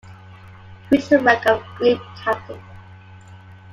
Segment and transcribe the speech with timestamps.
[0.89, 2.59] He reached the rank of group captain.